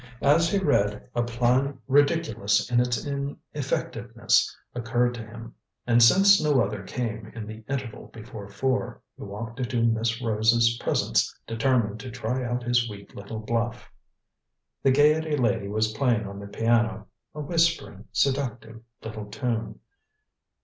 [0.23, 5.53] As he read, a plan ridiculous in its ineffectiveness occurred to him.
[5.85, 10.75] And since no other came in the interval before four, he walked into Miss Rose's
[10.79, 13.91] presence determined to try out his weak little bluff.
[14.81, 17.05] The Gaiety lady was playing on the piano
[17.35, 19.81] a whispering, seductive little tune.